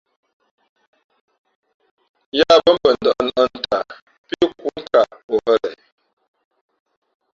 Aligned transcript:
Yǎ 2.39 2.49
bᾱ 2.63 2.69
mbα 2.77 2.89
ndᾱʼ 2.97 3.17
nα̌ʼ 3.27 3.49
ntaa 3.59 3.83
pí 4.27 4.35
kǔʼkaʼ 4.53 5.09
ǒ 5.33 5.35
hᾱ 5.45 5.53
len. 5.63 5.77